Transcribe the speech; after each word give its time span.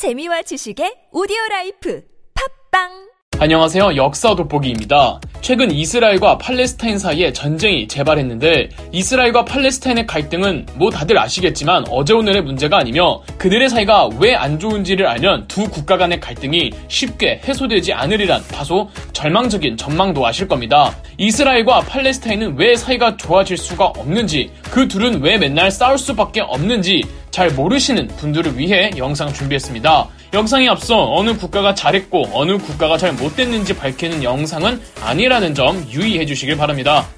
재미와 0.00 0.40
지식의 0.48 1.12
오디오 1.12 1.36
라이프. 1.50 2.00
팟빵 2.32 3.09
안녕하세요. 3.42 3.96
역사 3.96 4.34
돋보기입니다. 4.34 5.18
최근 5.40 5.70
이스라엘과 5.70 6.36
팔레스타인 6.36 6.98
사이에 6.98 7.32
전쟁이 7.32 7.88
재발했는데 7.88 8.68
이스라엘과 8.92 9.46
팔레스타인의 9.46 10.06
갈등은 10.06 10.66
뭐 10.74 10.90
다들 10.90 11.18
아시겠지만 11.18 11.86
어제 11.88 12.12
오늘의 12.12 12.42
문제가 12.42 12.76
아니며 12.76 13.22
그들의 13.38 13.70
사이가 13.70 14.10
왜 14.18 14.34
안 14.34 14.58
좋은지를 14.58 15.06
알면 15.06 15.48
두 15.48 15.70
국가 15.70 15.96
간의 15.96 16.20
갈등이 16.20 16.72
쉽게 16.88 17.40
해소되지 17.48 17.94
않으리란 17.94 18.42
다소 18.48 18.90
절망적인 19.14 19.78
전망도 19.78 20.26
아실 20.26 20.46
겁니다. 20.46 20.94
이스라엘과 21.16 21.80
팔레스타인은 21.80 22.58
왜 22.58 22.76
사이가 22.76 23.16
좋아질 23.16 23.56
수가 23.56 23.86
없는지 23.86 24.50
그 24.64 24.86
둘은 24.86 25.22
왜 25.22 25.38
맨날 25.38 25.70
싸울 25.70 25.96
수밖에 25.96 26.42
없는지 26.42 27.04
잘 27.30 27.48
모르시는 27.50 28.08
분들을 28.08 28.58
위해 28.58 28.90
영상 28.98 29.32
준비했습니다. 29.32 30.08
영상에 30.32 30.68
앞서 30.68 31.12
어느 31.12 31.36
국가가 31.36 31.74
잘했고 31.74 32.22
어느 32.32 32.56
국가가 32.58 32.96
잘 32.96 33.12
못됐는지 33.12 33.76
밝히는 33.76 34.22
영상은 34.22 34.80
아니라는 35.02 35.54
점 35.54 35.84
유의해 35.90 36.24
주시길 36.24 36.56
바랍니다. 36.56 37.08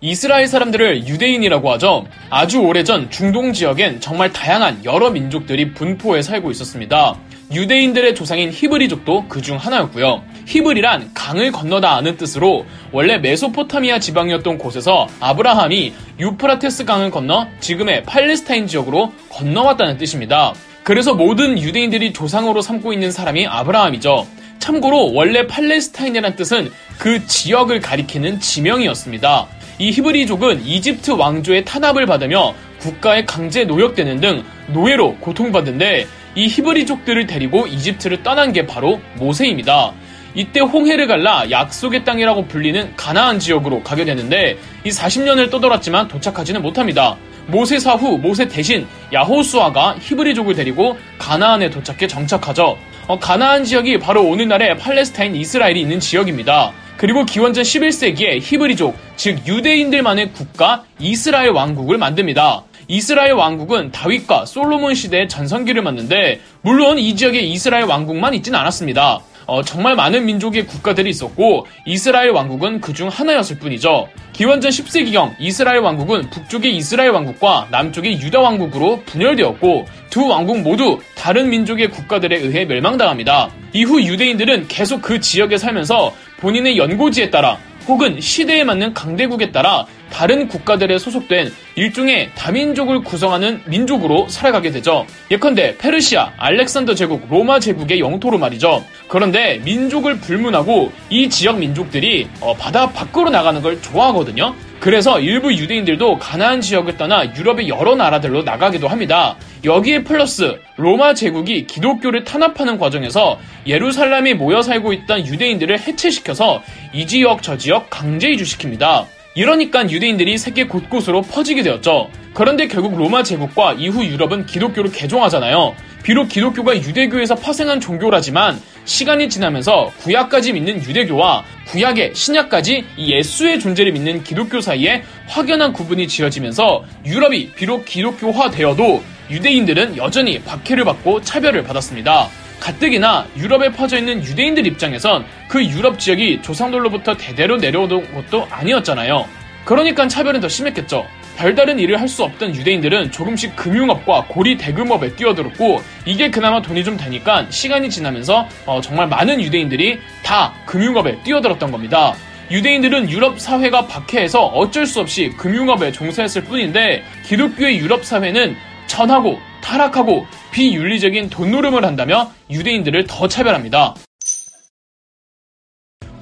이스라엘 0.00 0.46
사람들을 0.46 1.08
유대인이라고 1.08 1.72
하죠. 1.72 2.06
아주 2.30 2.60
오래전 2.60 3.10
중동 3.10 3.52
지역엔 3.52 4.00
정말 4.00 4.32
다양한 4.32 4.84
여러 4.84 5.10
민족들이 5.10 5.72
분포해 5.72 6.22
살고 6.22 6.50
있었습니다. 6.52 7.18
유대인들의 7.50 8.14
조상인 8.14 8.52
히브리족도 8.52 9.26
그 9.28 9.40
중 9.40 9.56
하나였고요. 9.56 10.22
히브리란 10.46 11.12
강을 11.14 11.50
건너다 11.50 11.96
아는 11.96 12.16
뜻으로 12.18 12.66
원래 12.92 13.16
메소포타미아 13.18 13.98
지방이었던 13.98 14.58
곳에서 14.58 15.08
아브라함이 15.20 15.94
유프라테스 16.20 16.84
강을 16.84 17.10
건너 17.10 17.48
지금의 17.60 18.04
팔레스타인 18.04 18.66
지역으로 18.66 19.12
건너왔다는 19.30 19.96
뜻입니다. 19.96 20.52
그래서 20.88 21.12
모든 21.12 21.58
유대인들이 21.58 22.14
조상으로 22.14 22.62
삼고 22.62 22.94
있는 22.94 23.10
사람이 23.10 23.46
아브라함이죠. 23.46 24.26
참고로 24.58 25.12
원래 25.12 25.46
팔레스타인이란 25.46 26.34
뜻은 26.34 26.70
그 26.96 27.26
지역을 27.26 27.80
가리키는 27.80 28.40
지명이었습니다. 28.40 29.48
이 29.80 29.90
히브리족은 29.90 30.64
이집트 30.64 31.10
왕조의 31.10 31.66
탄압을 31.66 32.06
받으며 32.06 32.54
국가에 32.78 33.26
강제 33.26 33.64
노역되는 33.64 34.20
등 34.22 34.44
노예로 34.68 35.16
고통받는데 35.16 36.06
이 36.34 36.46
히브리족들을 36.46 37.26
데리고 37.26 37.66
이집트를 37.66 38.22
떠난 38.22 38.54
게 38.54 38.66
바로 38.66 38.98
모세입니다. 39.16 39.92
이때 40.34 40.60
홍해를 40.60 41.06
갈라 41.06 41.50
약속의 41.50 42.06
땅이라고 42.06 42.46
불리는 42.46 42.96
가나안 42.96 43.38
지역으로 43.38 43.82
가게 43.82 44.06
되는데 44.06 44.56
이 44.84 44.88
40년을 44.88 45.50
떠돌았지만 45.50 46.08
도착하지는 46.08 46.62
못합니다. 46.62 47.18
모세 47.48 47.78
사 47.78 47.94
후 47.96 48.18
모세 48.18 48.46
대신 48.46 48.86
야호수아가 49.12 49.96
히브리족을 50.00 50.54
데리고 50.54 50.96
가나안에 51.18 51.70
도착해 51.70 52.06
정착하죠. 52.06 52.76
어, 53.06 53.18
가나안 53.18 53.64
지역이 53.64 53.98
바로 53.98 54.22
오늘날의 54.22 54.76
팔레스타인 54.76 55.34
이스라엘이 55.34 55.80
있는 55.80 55.98
지역입니다. 55.98 56.72
그리고 56.98 57.24
기원전 57.24 57.64
11세기에 57.64 58.40
히브리족, 58.42 58.94
즉 59.16 59.46
유대인들만의 59.46 60.32
국가 60.32 60.84
이스라엘 60.98 61.50
왕국을 61.50 61.96
만듭니다. 61.96 62.64
이스라엘 62.88 63.32
왕국은 63.32 63.92
다윗과 63.92 64.44
솔로몬 64.46 64.94
시대의 64.94 65.28
전성기를 65.28 65.80
맞는데 65.82 66.40
물론 66.62 66.98
이 66.98 67.16
지역에 67.16 67.40
이스라엘 67.40 67.84
왕국만 67.84 68.34
있진 68.34 68.54
않았습니다. 68.54 69.20
어, 69.48 69.62
정말 69.62 69.96
많은 69.96 70.26
민족의 70.26 70.66
국가들이 70.66 71.08
있었고 71.08 71.66
이스라엘 71.86 72.30
왕국은 72.30 72.82
그중 72.82 73.08
하나였을 73.08 73.58
뿐이죠. 73.58 74.08
기원전 74.34 74.70
10세기경 74.70 75.36
이스라엘 75.40 75.80
왕국은 75.80 76.28
북쪽의 76.28 76.76
이스라엘 76.76 77.10
왕국과 77.10 77.68
남쪽의 77.70 78.20
유다 78.20 78.40
왕국으로 78.40 79.02
분열되었고 79.06 79.86
두 80.10 80.28
왕국 80.28 80.60
모두 80.60 81.00
다른 81.16 81.48
민족의 81.48 81.88
국가들에 81.88 82.36
의해 82.36 82.66
멸망당합니다. 82.66 83.50
이후 83.72 84.02
유대인들은 84.02 84.68
계속 84.68 85.00
그 85.00 85.18
지역에 85.18 85.56
살면서 85.56 86.12
본인의 86.40 86.76
연고지에 86.76 87.30
따라 87.30 87.58
혹은 87.88 88.20
시대에 88.20 88.64
맞는 88.64 88.92
강대국에 88.92 89.50
따라 89.50 89.86
다른 90.10 90.46
국가들에 90.46 90.98
소속된 90.98 91.50
일종의 91.74 92.30
다민족을 92.34 93.00
구성하는 93.00 93.62
민족으로 93.66 94.28
살아가게 94.28 94.70
되죠. 94.70 95.06
예컨대 95.30 95.76
페르시아, 95.78 96.32
알렉산더 96.36 96.94
제국, 96.94 97.26
로마 97.30 97.58
제국의 97.58 98.00
영토로 98.00 98.38
말이죠. 98.38 98.84
그런데 99.08 99.58
민족을 99.64 100.18
불문하고 100.20 100.92
이 101.08 101.30
지역 101.30 101.58
민족들이 101.58 102.28
어, 102.40 102.54
바다 102.54 102.90
밖으로 102.90 103.30
나가는 103.30 103.60
걸 103.62 103.80
좋아하거든요. 103.80 104.54
그래서 104.80 105.18
일부 105.18 105.52
유대인들도 105.52 106.18
가나안 106.18 106.60
지역을 106.60 106.96
떠나 106.96 107.34
유럽의 107.34 107.68
여러 107.68 107.96
나라들로 107.96 108.42
나가기도 108.44 108.86
합니다. 108.86 109.36
여기에 109.64 110.04
플러스 110.04 110.58
로마 110.76 111.14
제국이 111.14 111.66
기독교를 111.66 112.22
탄압하는 112.22 112.78
과정에서 112.78 113.40
예루살렘에 113.66 114.34
모여 114.34 114.62
살고 114.62 114.92
있던 114.92 115.26
유대인들을 115.26 115.80
해체시켜서 115.80 116.62
이 116.92 117.06
지역 117.06 117.42
저 117.42 117.58
지역 117.58 117.90
강제 117.90 118.30
이주시킵니다. 118.30 119.06
이러니까 119.34 119.88
유대인들이 119.90 120.38
세계 120.38 120.66
곳곳으로 120.66 121.22
퍼지게 121.22 121.62
되었죠. 121.62 122.08
그런데 122.32 122.68
결국 122.68 122.96
로마 122.96 123.24
제국과 123.24 123.74
이후 123.74 124.04
유럽은 124.04 124.46
기독교를 124.46 124.92
개종하잖아요. 124.92 125.74
비록 126.02 126.28
기독교가 126.28 126.76
유대교에서 126.76 127.34
파생한 127.34 127.80
종교라지만 127.80 128.60
시간이 128.84 129.28
지나면서 129.28 129.92
구약까지 129.98 130.54
믿는 130.54 130.82
유대교와 130.82 131.44
구약의 131.66 132.14
신약까지 132.14 132.84
예수의 132.96 133.60
존재를 133.60 133.92
믿는 133.92 134.22
기독교 134.24 134.60
사이에 134.60 135.02
확연한 135.26 135.72
구분이 135.72 136.08
지어지면서 136.08 136.84
유럽이 137.04 137.52
비록 137.52 137.84
기독교화 137.84 138.50
되어도 138.50 139.02
유대인들은 139.30 139.98
여전히 139.98 140.42
박해를 140.42 140.84
받고 140.84 141.20
차별을 141.20 141.62
받았습니다. 141.64 142.28
가뜩이나 142.60 143.26
유럽에 143.36 143.70
퍼져 143.72 143.98
있는 143.98 144.24
유대인들 144.24 144.66
입장에선 144.66 145.24
그 145.48 145.64
유럽 145.64 145.98
지역이 145.98 146.42
조상들로부터 146.42 147.16
대대로 147.16 147.56
내려오던 147.56 148.14
것도 148.14 148.46
아니었잖아요. 148.50 149.26
그러니까 149.64 150.08
차별은 150.08 150.40
더 150.40 150.48
심했겠죠. 150.48 151.06
별다른 151.38 151.78
일을 151.78 152.00
할 152.00 152.08
수 152.08 152.24
없던 152.24 152.56
유대인들은 152.56 153.12
조금씩 153.12 153.54
금융업과 153.54 154.24
고리 154.28 154.56
대금업에 154.56 155.14
뛰어들었고 155.14 155.82
이게 156.06 156.30
그나마 156.30 156.62
돈이 156.62 156.82
좀 156.82 156.96
되니까 156.96 157.46
시간이 157.50 157.90
지나면서 157.90 158.48
어, 158.64 158.80
정말 158.80 159.06
많은 159.08 159.42
유대인들이 159.42 159.98
다 160.24 160.54
금융업에 160.64 161.22
뛰어들었던 161.22 161.70
겁니다. 161.70 162.14
유대인들은 162.50 163.10
유럽 163.10 163.38
사회가 163.38 163.86
박해해서 163.86 164.42
어쩔 164.46 164.86
수 164.86 165.00
없이 165.00 165.28
금융업에 165.36 165.92
종사했을 165.92 166.44
뿐인데 166.44 167.04
기독교의 167.26 167.76
유럽 167.76 168.06
사회는 168.06 168.56
전하고 168.86 169.38
타락하고 169.60 170.26
비윤리적인 170.50 171.28
돈노름을 171.28 171.84
한다며 171.84 172.32
유대인들을 172.50 173.06
더 173.06 173.28
차별합니다. 173.28 173.94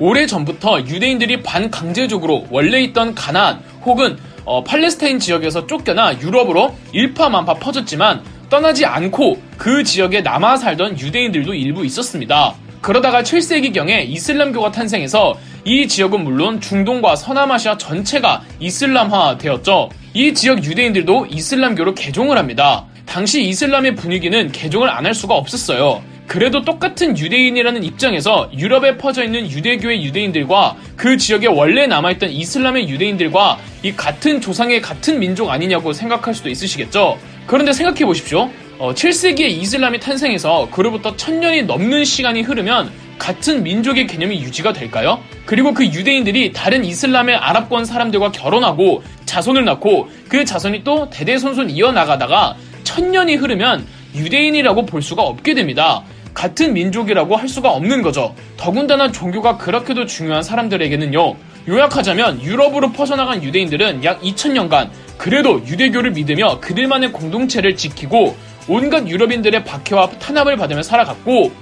오래 0.01 0.27
전부터 0.27 0.81
유대인들이 0.81 1.45
반강제적으로 1.45 2.49
원래 2.51 2.81
있던 2.81 3.15
가나안 3.15 3.63
혹은 3.85 4.19
어, 4.47 4.63
팔레스타인 4.65 5.19
지역에서 5.19 5.67
쫓겨나 5.67 6.21
유럽으로 6.21 6.75
일파만파 6.93 7.55
퍼졌지만 7.55 8.23
떠나지 8.49 8.87
않고 8.87 9.43
그 9.59 9.83
지역에 9.83 10.21
남아 10.23 10.57
살던 10.57 10.99
유대인들도 11.01 11.53
일부 11.53 11.85
있었습니다. 11.85 12.55
그러다가 12.81 13.23
7세기경에 13.23 14.09
이슬람교가 14.09 14.71
탄생해서 14.71 15.37
이 15.65 15.89
지역은 15.89 16.23
물론 16.23 16.61
중동과 16.61 17.17
서남아시아 17.17 17.77
전체가 17.77 18.43
이슬람화 18.61 19.39
되었죠. 19.39 19.91
이 20.15 20.33
지역 20.33 20.65
유대인들도 20.65 21.27
이슬람교로 21.29 21.95
개종을 21.97 22.39
합니다. 22.39 22.85
당시 23.05 23.43
이슬람의 23.43 23.97
분위기는 23.97 24.53
개종을 24.53 24.89
안 24.89 25.05
할 25.05 25.15
수가 25.15 25.35
없었어요. 25.35 26.01
그래도 26.27 26.63
똑같은 26.63 27.17
유대인이라는 27.17 27.85
입장에서 27.85 28.51
유럽에 28.53 28.97
퍼져 28.97 29.25
있는 29.25 29.49
유대교의 29.51 30.05
유대인들과 30.05 30.77
그 30.97 31.17
지역에 31.17 31.47
원래 31.47 31.87
남아있던 31.87 32.31
이슬람의 32.31 32.89
유대인들과 32.89 33.59
이 33.83 33.93
같은 33.93 34.41
조상의 34.41 34.81
같은 34.81 35.19
민족 35.19 35.51
아니냐고 35.51 35.93
생각할 35.93 36.35
수도 36.35 36.49
있으시겠죠? 36.49 37.19
그런데 37.47 37.73
생각해 37.73 38.05
보십시오. 38.05 38.51
어, 38.79 38.93
7세기에 38.93 39.49
이슬람이 39.49 40.01
탄생해서 40.01 40.69
그로부터 40.71 41.17
천년이 41.17 41.63
넘는 41.63 42.05
시간이 42.05 42.43
흐르면 42.43 42.91
같은 43.19 43.63
민족의 43.63 44.07
개념이 44.07 44.43
유지가 44.43 44.73
될까요? 44.73 45.23
그리고 45.47 45.73
그 45.73 45.85
유대인들이 45.87 46.53
다른 46.53 46.85
이슬람의 46.85 47.37
아랍권 47.37 47.85
사람들과 47.85 48.33
결혼하고 48.33 49.03
자손을 49.25 49.65
낳고 49.65 50.11
그 50.29 50.45
자손이 50.45 50.85
또 50.85 51.09
대대손손 51.09 51.71
이어나가다가 51.71 52.57
천년이 52.85 53.37
흐르면 53.37 53.87
유대인이라고 54.15 54.87
볼 54.87 55.03
수가 55.03 55.23
없게 55.23 55.55
됩니다. 55.55 56.03
같은 56.37 56.75
민족이라고 56.75 57.35
할 57.35 57.49
수가 57.49 57.71
없는 57.73 58.03
거죠. 58.03 58.35
더군다나 58.59 59.11
종교가 59.11 59.57
그렇게도 59.57 60.05
중요한 60.05 60.43
사람들에게는요. 60.43 61.35
요약하자면 61.67 62.43
유럽으로 62.43 62.93
퍼져나간 62.93 63.43
유대인들은 63.43 64.05
약 64.05 64.21
2000년간 64.21 64.91
그래도 65.17 65.63
유대교를 65.67 66.11
믿으며 66.11 66.61
그들만의 66.61 67.13
공동체를 67.13 67.75
지키고 67.75 68.37
온갖 68.69 69.09
유럽인들의 69.09 69.65
박해와 69.65 70.11
탄압을 70.11 70.59
받으며 70.59 70.83
살아갔고 70.83 71.53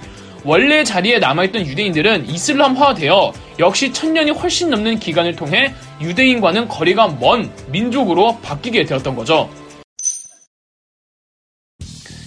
원래 0.44 0.82
자리에 0.82 1.21
남아있던 1.21 1.65
유대인들은 1.67 2.29
이슬람화되어 2.29 3.32
역시 3.61 3.93
천년이 3.93 4.32
훨씬 4.32 4.71
넘는 4.71 4.99
기간을 4.99 5.37
통해 5.37 5.73
유대인과는 6.00 6.67
거리가 6.67 7.17
먼 7.21 7.49
민족으로 7.69 8.38
바뀌게 8.43 8.85
되었던 8.87 9.15
거죠. 9.15 9.49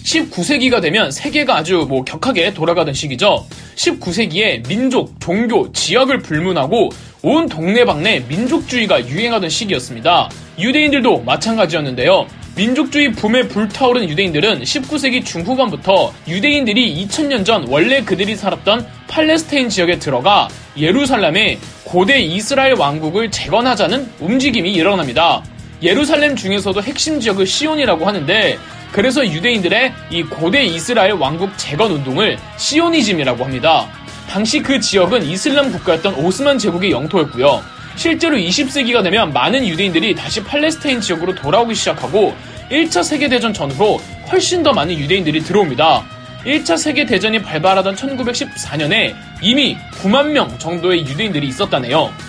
19세기가 0.08 0.80
되면 0.80 1.10
세계가 1.10 1.56
아주 1.56 1.84
뭐 1.86 2.02
격하게 2.02 2.54
돌아가던 2.54 2.94
시기죠. 2.94 3.44
19세기에 3.76 4.66
민족, 4.66 5.20
종교, 5.20 5.70
지역을 5.72 6.20
불문하고 6.20 6.88
온 7.22 7.48
동네방네 7.48 8.20
민족주의가 8.28 9.06
유행하던 9.06 9.50
시기였습니다. 9.50 10.30
유대인들도 10.58 11.22
마찬가지였는데요. 11.22 12.26
민족주의 12.56 13.12
붐에 13.12 13.46
불타오른 13.48 14.08
유대인들은 14.08 14.62
19세기 14.62 15.24
중후반부터 15.24 16.12
유대인들이 16.26 17.06
2000년 17.06 17.44
전 17.44 17.66
원래 17.68 18.02
그들이 18.02 18.34
살았던 18.34 18.86
팔레스타인 19.08 19.68
지역에 19.68 19.98
들어가 19.98 20.48
예루살렘에 20.76 21.58
고대 21.84 22.18
이스라엘 22.18 22.74
왕국을 22.74 23.30
재건하자는 23.30 24.10
움직임이 24.20 24.72
일어납니다. 24.72 25.42
예루살렘 25.82 26.34
중에서도 26.34 26.82
핵심 26.82 27.20
지역을 27.20 27.46
시온이라고 27.46 28.04
하는데 28.04 28.58
그래서 28.92 29.26
유대인들의 29.26 29.94
이 30.10 30.22
고대 30.22 30.64
이스라엘 30.64 31.12
왕국 31.12 31.50
재건 31.56 31.92
운동을 31.92 32.38
시오니즘이라고 32.56 33.44
합니다. 33.44 33.86
당시 34.28 34.60
그 34.60 34.80
지역은 34.80 35.24
이슬람 35.24 35.72
국가였던 35.72 36.14
오스만 36.14 36.58
제국의 36.58 36.90
영토였고요. 36.90 37.62
실제로 37.96 38.36
20세기가 38.36 39.02
되면 39.02 39.32
많은 39.32 39.66
유대인들이 39.66 40.14
다시 40.14 40.42
팔레스타인 40.44 41.00
지역으로 41.00 41.34
돌아오기 41.34 41.74
시작하고 41.74 42.34
1차 42.70 43.02
세계대전 43.02 43.52
전후로 43.52 44.00
훨씬 44.30 44.62
더 44.62 44.72
많은 44.72 44.96
유대인들이 44.96 45.40
들어옵니다. 45.40 46.04
1차 46.44 46.78
세계대전이 46.78 47.42
발발하던 47.42 47.96
1914년에 47.96 49.14
이미 49.42 49.76
9만 50.02 50.28
명 50.28 50.56
정도의 50.58 51.00
유대인들이 51.00 51.48
있었다네요. 51.48 52.27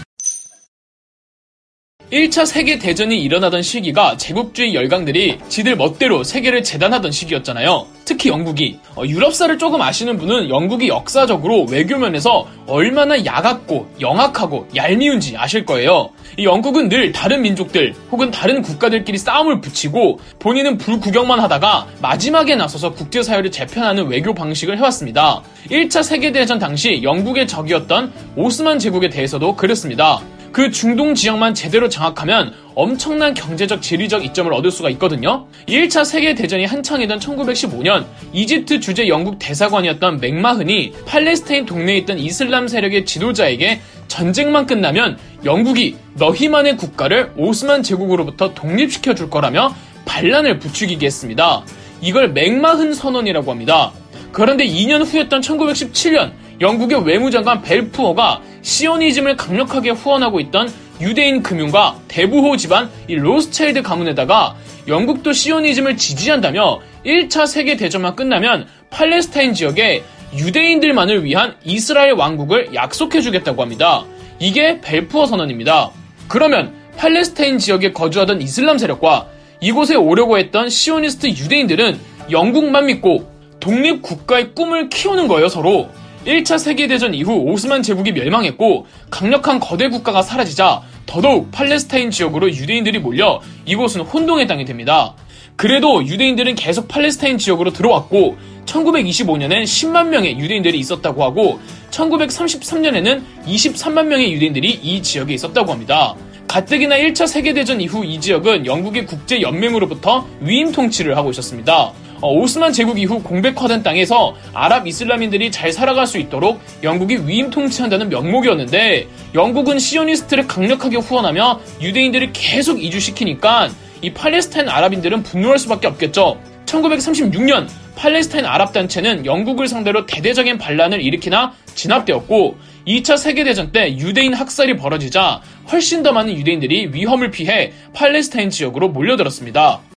1차 2.12 2.44
세계대전이 2.44 3.22
일어나던 3.22 3.62
시기가 3.62 4.18
제국주의 4.18 4.74
열강들이 4.74 5.38
지들 5.48 5.76
멋대로 5.76 6.24
세계를 6.24 6.64
재단하던 6.64 7.12
시기였잖아요. 7.12 7.86
특히 8.04 8.32
영국이. 8.32 8.80
어, 8.96 9.04
유럽사를 9.06 9.56
조금 9.60 9.80
아시는 9.80 10.18
분은 10.18 10.50
영국이 10.50 10.88
역사적으로 10.88 11.66
외교면에서 11.70 12.48
얼마나 12.66 13.24
야같고 13.24 13.94
영악하고 14.02 14.68
얄미운지 14.76 15.38
아실 15.38 15.66
거예요. 15.66 16.10
이 16.36 16.46
영국은 16.46 16.90
늘 16.90 17.12
다른 17.12 17.44
민족들 17.44 17.94
혹은 18.12 18.32
다른 18.32 18.64
국가들끼리 18.64 19.20
싸움을 19.20 19.62
붙이고 19.62 20.20
본인은 20.40 20.80
불구경만 20.80 21.40
하다가 21.40 21.90
마지막에 22.02 22.56
나서서 22.56 22.94
국제사회를 22.94 23.52
재편하는 23.52 24.08
외교 24.08 24.34
방식을 24.34 24.80
해왔습니다. 24.80 25.44
1차 25.70 26.02
세계대전 26.02 26.58
당시 26.58 27.04
영국의 27.04 27.48
적이었던 27.48 28.12
오스만 28.36 28.80
제국에 28.80 29.10
대해서도 29.10 29.56
그랬습니다. 29.56 30.22
그 30.52 30.72
중동 30.72 31.16
지역만 31.16 31.54
제대로 31.54 31.90
장악하면 31.90 32.54
엄청난 32.76 33.34
경제적 33.34 33.82
지리적 33.82 34.26
이점을 34.26 34.52
얻을 34.54 34.72
수가 34.72 34.90
있거든요. 34.92 35.48
1차 35.68 36.06
세계대전이 36.06 36.66
한창이던 36.66 37.20
1915년 37.20 38.06
이집트 38.34 38.80
주재 38.80 39.08
영국 39.08 39.38
대사관이었던 39.40 40.20
맥마흔이 40.20 40.94
팔레스타인 41.06 41.66
동네에 41.66 41.98
있던 41.98 42.20
이슬람 42.20 42.68
세력의 42.68 43.06
지도자에게 43.06 43.82
전쟁만 44.08 44.66
끝나면 44.66 45.18
영국이 45.46 45.96
너희만의 46.16 46.78
국가를 46.78 47.32
오스만 47.38 47.84
제국으로부터 47.84 48.54
독립시켜 48.54 49.14
줄 49.14 49.30
거라며 49.30 49.76
반란을 50.06 50.60
부추기게 50.60 51.06
했습니다. 51.06 51.64
이걸 52.02 52.30
맥마흔 52.32 52.94
선언이라고 52.94 53.52
합니다. 53.52 53.92
그런데 54.32 54.66
2년 54.66 55.06
후였던 55.06 55.42
1917년 55.42 56.32
영국의 56.62 57.06
외무장관 57.06 57.62
벨푸어가 57.62 58.42
시오니즘을 58.62 59.38
강력하게 59.38 59.92
후원하고 59.92 60.40
있던 60.42 60.72
유대인 61.00 61.42
금융가 61.42 61.98
대부호 62.10 62.58
집안 62.58 62.90
이 63.08 63.16
로스차일드 63.16 63.82
가문에다가 63.82 64.56
영국도 64.88 65.32
시오니즘을 65.32 65.96
지지한다며 65.96 66.82
1차 67.06 67.48
세계 67.48 67.78
대전만 67.78 68.16
끝나면 68.16 68.68
팔레스타인 68.90 69.54
지역에 69.54 70.04
유대인들만을 70.36 71.24
위한 71.24 71.56
이스라엘 71.64 72.14
왕국을 72.14 72.74
약속해 72.74 73.22
주겠다고 73.22 73.62
합니다. 73.62 74.04
이게 74.40 74.82
벨푸어 74.82 75.26
선언입니다. 75.26 75.92
그러면 76.28 76.74
팔레스타인 76.98 77.58
지역에 77.58 77.94
거주하던 77.94 78.42
이슬람 78.42 78.78
세력과 78.78 79.28
이곳에 79.62 79.96
오려고 79.96 80.38
했던 80.38 80.70
시오니스트 80.70 81.28
유대인들은 81.28 82.00
영국만 82.32 82.88
믿고 82.88 83.32
독립 83.60 84.02
국가의 84.02 84.54
꿈을 84.54 84.90
키우는 84.90 85.28
거예요, 85.28 85.48
서로. 85.48 85.90
1차 86.30 86.60
세계대전 86.60 87.16
이후 87.16 87.34
오스만 87.34 87.82
제국이 87.82 88.12
멸망했고 88.12 88.86
강력한 89.10 89.60
거대 89.60 89.90
국가가 89.90 90.22
사라지자 90.22 90.84
더더욱 91.08 91.52
팔레스타인 91.52 92.12
지역으로 92.12 92.52
유대인들이 92.52 93.00
몰려 93.00 93.42
이곳은 93.66 94.02
혼동의 94.02 94.46
땅이 94.46 94.66
됩니다. 94.66 95.16
그래도 95.56 96.06
유대인들은 96.06 96.54
계속 96.54 96.88
팔레스타인 96.88 97.40
지역으로 97.40 97.74
들어왔고 97.74 98.38
1925년엔 98.66 99.64
10만 99.64 100.10
명의 100.10 100.38
유대인들이 100.38 100.78
있었다고 100.78 101.24
하고 101.24 101.60
1933년에는 101.90 103.24
23만 103.48 104.06
명의 104.06 104.32
유대인들이 104.32 104.70
이 104.70 105.02
지역에 105.02 105.34
있었다고 105.34 105.72
합니다. 105.72 106.16
가뜩이나 106.48 106.98
1차 106.98 107.28
세계대전 107.28 107.82
이후 107.82 108.06
이 108.06 108.20
지역은 108.20 108.68
영국의 108.68 109.08
국제연맹으로부터 109.08 110.28
위임 110.42 110.72
통치를 110.72 111.18
하고 111.18 111.32
있었습니다. 111.32 111.92
어, 112.22 112.34
오스만 112.34 112.74
제국 112.74 113.00
이후 113.00 113.22
공백화된 113.24 113.84
땅에서 113.84 114.36
아랍 114.54 114.88
이슬람인들이 114.88 115.52
잘 115.52 115.72
살아갈 115.72 116.06
수 116.06 116.18
있도록 116.18 116.60
영국이 116.84 117.28
위임 117.28 117.50
통치한다는 117.50 118.10
명목이었는데 118.10 119.08
영국은 119.34 119.80
시오니스트를 119.80 120.48
강력하게 120.48 120.98
후원하며 120.98 121.60
유대인들을 121.82 122.32
계속 122.34 122.84
이주시키니까 122.84 123.70
이 124.02 124.14
팔레스타인 124.14 124.70
아랍인들은 124.70 125.24
분노할 125.24 125.60
수밖에 125.60 125.88
없겠죠. 125.88 126.40
1936년 126.66 127.68
팔레스타인 127.96 128.46
아랍 128.46 128.72
단체는 128.72 129.26
영국을 129.26 129.68
상대로 129.68 130.06
대대적인 130.06 130.58
반란을 130.58 131.02
일으키나 131.02 131.54
진압되었고 131.76 132.58
2차 132.88 133.18
세계대전 133.18 133.72
때 133.72 133.98
유대인 133.98 134.34
학살이 134.34 134.78
벌어지자 134.78 135.42
훨씬 135.72 136.02
더 136.04 136.14
많은 136.14 136.34
유대인들이 136.34 136.92
위험을 136.94 137.32
피해 137.32 137.74
팔레스타인 137.94 138.50
지역으로 138.50 138.90
몰려들었습니다. 138.90 139.89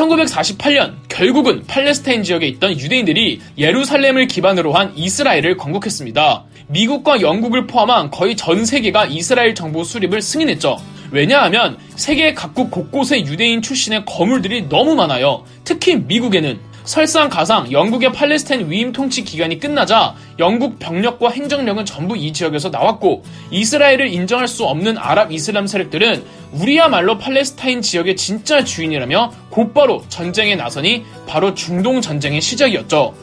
1948년 0.00 0.94
결국은 1.08 1.64
팔레스타인 1.66 2.22
지역에 2.22 2.46
있던 2.46 2.78
유대인들이 2.78 3.40
예루살렘을 3.58 4.26
기반으로 4.26 4.72
한 4.72 4.92
이스라엘을 4.96 5.56
건국했습니다. 5.56 6.44
미국과 6.68 7.20
영국을 7.20 7.66
포함한 7.66 8.10
거의 8.10 8.36
전 8.36 8.64
세계가 8.64 9.06
이스라엘 9.06 9.54
정부 9.54 9.84
수립을 9.84 10.22
승인했죠. 10.22 10.78
왜냐하면 11.10 11.76
세계 11.96 12.32
각국 12.32 12.70
곳곳에 12.70 13.20
유대인 13.26 13.60
출신의 13.60 14.04
거물들이 14.06 14.68
너무 14.68 14.94
많아요. 14.94 15.44
특히 15.64 15.96
미국에는 15.96 16.58
설상가상 16.90 17.70
영국의 17.70 18.12
팔레스타인 18.12 18.68
위임 18.68 18.90
통치 18.90 19.22
기간이 19.22 19.60
끝나자 19.60 20.16
영국 20.40 20.80
병력과 20.80 21.30
행정력은 21.30 21.84
전부 21.84 22.16
이 22.16 22.32
지역에서 22.32 22.70
나왔고 22.70 23.22
이스라엘을 23.52 24.08
인정할 24.08 24.48
수 24.48 24.64
없는 24.64 24.98
아랍 24.98 25.30
이슬람 25.30 25.68
세력들은 25.68 26.24
우리야말로 26.50 27.16
팔레스타인 27.16 27.80
지역의 27.80 28.16
진짜 28.16 28.64
주인이라며 28.64 29.32
곧바로 29.50 30.02
전쟁에 30.08 30.56
나서니 30.56 31.04
바로 31.28 31.54
중동 31.54 32.00
전쟁의 32.00 32.40
시작이었죠. 32.40 33.14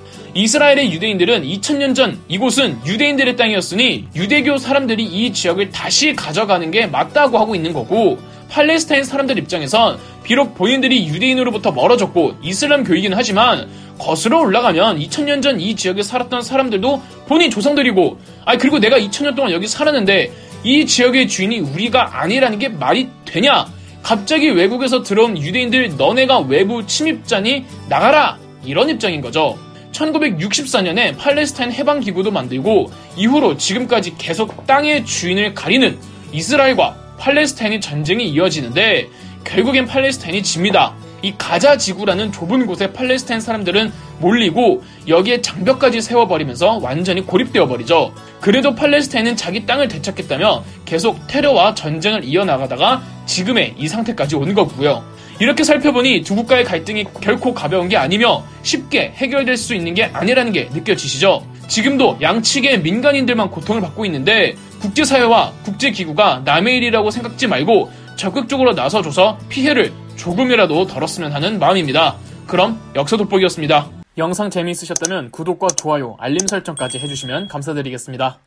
이스라엘의 0.42 0.94
유대인들은 0.94 1.42
2000년 1.44 1.96
전 1.96 2.20
이곳은 2.28 2.82
유대인들의 2.86 3.36
땅이었으니 3.38 4.08
유대교 4.16 4.60
사람들이 4.60 5.04
이 5.04 5.34
지역을 5.34 5.72
다시 5.72 6.14
가져가는 6.14 6.70
게 6.70 6.86
맞다고 6.86 7.40
하고 7.40 7.56
있는 7.56 7.74
거고 7.74 8.20
팔레스타인 8.48 9.04
사람들 9.04 9.40
입장에선 9.40 9.98
비록 10.24 10.54
본인들이 10.54 11.08
유대인으로부터 11.08 11.72
멀어졌고 11.72 12.36
이슬람 12.44 12.84
교이긴 12.84 13.16
하지만 13.16 13.68
거슬러 13.98 14.40
올라가면 14.42 15.00
2000년 15.00 15.42
전 15.42 15.60
이 15.60 15.76
지역에 15.76 16.04
살았던 16.04 16.44
사람들도 16.44 17.02
본인 17.28 17.50
조상들이고 17.50 18.20
아 18.46 18.58
그리고 18.58 18.78
내가 18.78 19.00
2000년 19.00 19.36
동안 19.36 19.52
여기 19.52 19.68
살았는데 19.68 20.32
이 20.64 20.86
지역의 20.86 21.30
주인이 21.30 21.60
우리가 21.62 22.22
아니라는 22.22 22.60
게 22.60 22.70
말이 22.70 23.10
되냐? 23.26 23.66
갑자기 24.04 24.50
외국에서 24.50 25.02
들어온 25.02 25.36
유대인들 25.36 25.98
너네가 25.98 26.42
외부 26.42 26.86
침입자니 26.86 27.66
나가라 27.90 28.38
이런 28.64 28.88
입장인 28.90 29.22
거죠. 29.22 29.58
1964년에 29.98 31.18
팔레스타인 31.18 31.72
해방 31.72 32.00
기구도 32.00 32.32
만들고 32.32 32.92
이후로 33.16 33.58
지금까지 33.58 34.16
계속 34.18 34.68
땅의 34.68 35.06
주인을 35.06 35.54
가리는 35.54 35.98
이스라엘과 36.32 37.18
팔레스타인의 37.20 37.82
전쟁이 37.82 38.30
이어지는데 38.30 39.10
결국엔 39.44 39.86
팔레스타인이 39.86 40.44
집니다. 40.44 40.94
이 41.24 41.34
가자 41.36 41.78
지구라는 41.78 42.32
좁은 42.32 42.68
곳에 42.68 42.94
팔레스타인 42.94 43.42
사람들은 43.42 43.92
몰리고 44.20 44.84
여기에 45.08 45.42
장벽까지 45.42 46.02
세워버리면서 46.02 46.78
완전히 46.78 47.26
고립되어 47.26 47.68
버리죠. 47.68 48.14
그래도 48.40 48.76
팔레스타인은 48.76 49.36
자기 49.36 49.66
땅을 49.66 49.88
되찾겠다며 49.88 50.64
계속 50.86 51.26
테러와 51.28 51.74
전쟁을 51.74 52.24
이어나가다가 52.24 53.02
지금의 53.26 53.76
이 53.78 53.88
상태까지 53.88 54.36
온 54.36 54.54
거고요. 54.54 55.04
이렇게 55.40 55.64
살펴보니 55.64 56.24
두 56.24 56.36
국가의 56.36 56.64
갈등이 56.64 57.06
결코 57.22 57.54
가벼운 57.54 57.90
게 57.90 57.98
아니며 57.98 58.44
쉽게 58.64 59.14
해결될 59.16 59.56
수 59.56 59.76
있는 59.76 59.94
게 59.94 60.06
아니라는 60.06 60.52
게 60.52 60.70
느껴지시죠? 60.74 61.46
지금도 61.68 62.18
양측의 62.22 62.82
민간인들만 62.82 63.52
고통을 63.52 63.82
받고 63.82 64.06
있는데 64.06 64.56
국제사회와 64.82 65.54
국제기구가 65.64 66.42
남의 66.46 66.78
일이라고 66.78 67.12
생각지 67.12 67.48
말고 67.48 67.92
적극적으로 68.16 68.74
나서줘서 68.74 69.38
피해를 69.50 69.94
조금이라도 70.16 70.88
덜었으면 70.88 71.32
하는 71.32 71.60
마음입니다. 71.60 72.16
그럼 72.48 72.80
역사 72.96 73.18
돋보기였습니다. 73.18 73.90
영상 74.18 74.50
재미있으셨다면 74.50 75.30
구독과 75.30 75.68
좋아요, 75.78 76.16
알림 76.20 76.48
설정까지 76.48 76.98
해주시면 76.98 77.50
감사드리겠습니다. 77.50 78.40